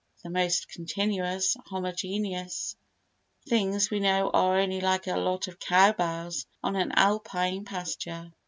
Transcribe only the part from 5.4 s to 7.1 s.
of cow bells on an